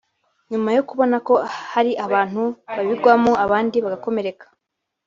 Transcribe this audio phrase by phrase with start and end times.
[0.51, 1.33] nyuma yo kubona ko
[1.73, 2.41] hari abantu
[2.75, 4.45] babigwamo abandi bagakomereka